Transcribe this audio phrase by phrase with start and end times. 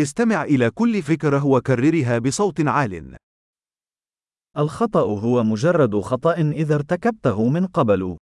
[0.00, 3.16] استمع إلى كل فكرة وكررها بصوت عال.
[4.58, 8.16] الخطأ هو مجرد خطأ إذا ارتكبته من قبل.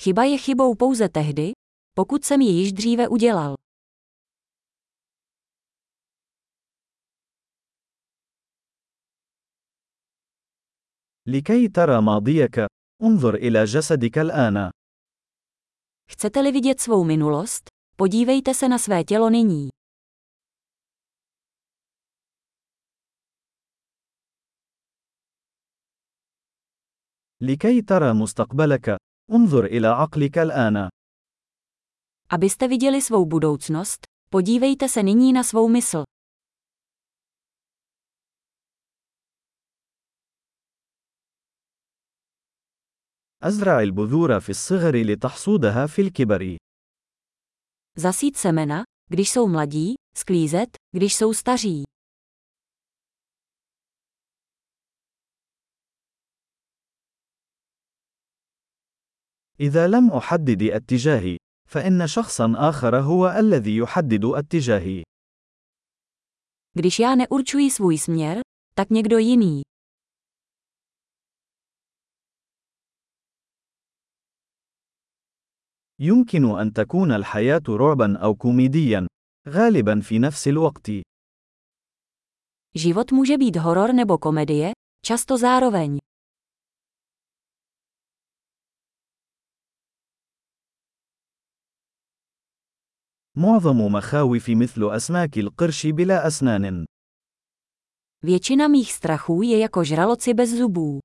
[0.00, 1.52] Chyba je chybou pouze tehdy,
[1.94, 3.54] pokud jsem ji již dříve udělal.
[11.26, 12.66] لكي ترى ماضيك،
[13.02, 14.70] انظر إلى جسدك الآن.
[16.10, 17.64] Chcete-li vidět svou minulost,
[17.96, 19.79] podívejte se na své tělo nyní.
[27.41, 28.97] لكي ترى مستقبلك،
[29.31, 30.89] انظر إلى عقلك الآن.
[32.29, 36.03] Abyste viděli svou budoucnost, podívejte se nyní na svou mysl.
[43.43, 46.57] أزرع البذور في الصغر لتحصودها في الكبر.
[47.97, 51.83] Zasít semena, když jsou mladí, sklízet, když jsou staří.
[59.60, 61.36] إذا لم أحدد اتجاهي،
[61.68, 65.02] فإن شخصا آخر هو الذي يحدد اتجاهي.
[66.74, 68.40] Když já neurčuji svůj směr,
[68.74, 69.62] tak někdo jiný.
[75.98, 79.06] يمكن أن تكون الحياة رعبا أو كوميديا،
[79.48, 80.90] غالبا في نفس الوقت.
[82.74, 84.72] Život může být horor nebo komedie,
[85.06, 85.98] často zároveň.
[93.37, 96.85] معظم مخاوف مثل أسماك القرش بلا أسنان.
[98.23, 100.99] Většina mých strachů je jako žraloci bez zubů.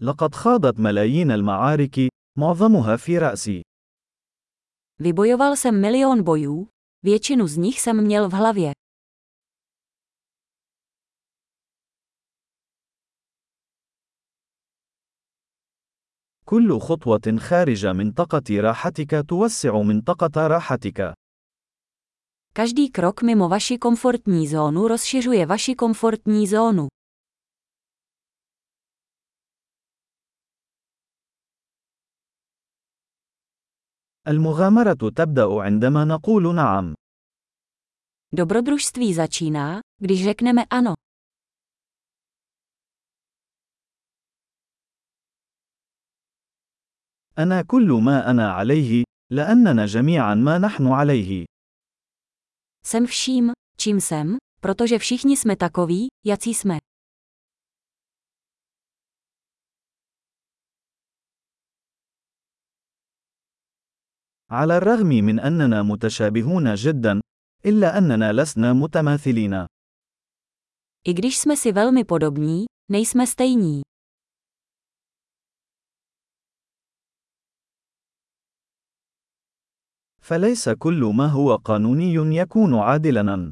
[0.00, 3.62] لقد خاضت ملايين المعارك، معظمها في رأسي.
[5.00, 6.68] Vybojoval jsem milion bojů,
[7.02, 8.72] většinu z nich jsem měl v hlavě.
[16.45, 21.13] كل خطوة خارج منطقة راحتك توسع منطقة راحتك.
[22.53, 26.87] Každý krok mimo vaši komfortní zónu rozšiřuje vaši komfortní zónu.
[34.27, 36.95] المغامرة تبدأ عندما نقول نعم.
[38.35, 40.93] Dobrodružství začíná, když řekneme ano.
[47.39, 51.45] أنا كل ما أنا عليه، لأننا جميعا ما نحن عليه.
[52.85, 56.77] Jsem vším, čím jsem, protože všichni jsme takoví, jací jsme.
[64.51, 67.21] على الرغم من أننا متشابهون جدا،
[67.65, 69.65] إلا أننا لسنا متماثلين.
[71.07, 73.81] I když jsme si velmi podobní, nejsme stejní.
[80.23, 83.51] فليس كل ما هو قانوني يكون عادلا.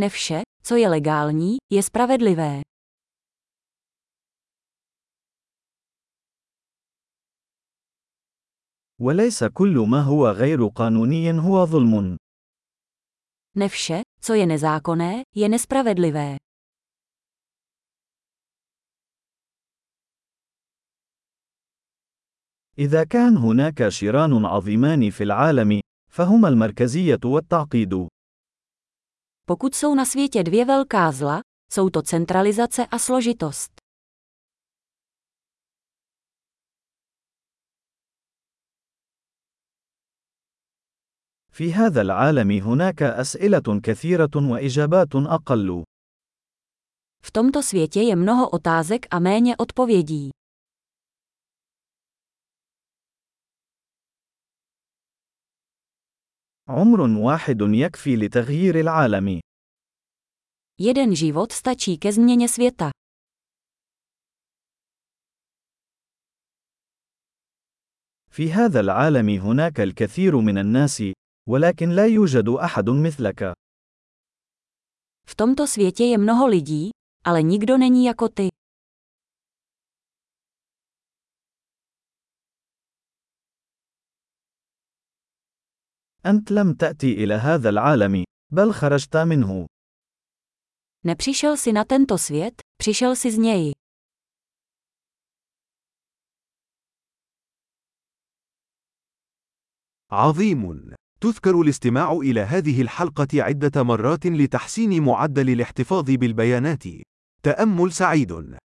[0.00, 2.62] Ne vše, co je legální, je spravedlivé.
[9.00, 12.16] وليس كل ما هو غير قانوني هو ظلم.
[13.56, 16.36] Ne vše, co je nezákonné, je nespravedlivé.
[22.78, 25.80] إذا كان هناك شيران عظيمان في العالم،
[26.12, 28.08] فهما المركزية والتعقيد.
[29.46, 31.40] Pokud jsou na světě dvě velká zla,
[31.72, 33.70] jsou to centralizace a složitost.
[41.52, 45.82] في هذا العالم هناك أسئلة كثيرة وإجابات أقل.
[47.22, 50.30] V tomto světě je mnoho otázek a méně odpovědí.
[56.70, 59.40] عمر واحد يكفي لتغيير العالم.
[60.78, 62.90] Jeden život stačí ke změně světa.
[68.30, 71.02] في هذا العالم هناك الكثير من الناس،
[71.48, 73.52] ولكن لا يوجد أحد مثلك.
[75.26, 76.90] V tomto světě je mnoho lidí,
[77.24, 78.48] ale nikdo není jako ty.
[86.26, 89.66] أنت لم تأتي إلى هذا العالم، بل خرجت منه.
[91.04, 93.72] Nepřišel si na tento svět, přišel si z něj.
[100.12, 100.94] عظيم.
[101.20, 106.82] تذكر الاستماع إلى هذه الحلقة عدة مرات لتحسين معدل الاحتفاظ بالبيانات.
[107.42, 108.59] تأمل سعيد.